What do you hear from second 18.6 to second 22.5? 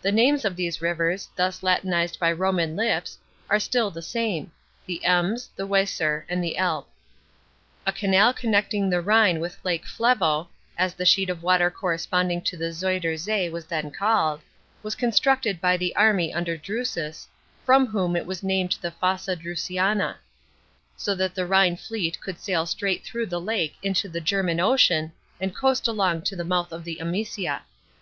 the Fossa Drusiana; so that the Hhine fleet could